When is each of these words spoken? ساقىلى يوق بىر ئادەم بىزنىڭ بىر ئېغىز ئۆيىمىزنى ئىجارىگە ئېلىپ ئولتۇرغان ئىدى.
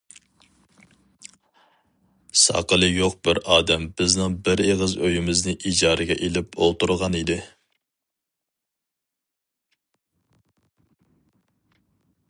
ساقىلى 2.43 2.89
يوق 2.93 3.17
بىر 3.29 3.39
ئادەم 3.55 3.85
بىزنىڭ 4.01 4.37
بىر 4.47 4.63
ئېغىز 4.65 4.95
ئۆيىمىزنى 5.09 5.55
ئىجارىگە 5.73 6.17
ئېلىپ 6.29 6.59
ئولتۇرغان 6.61 7.19
ئىدى. 7.21 7.39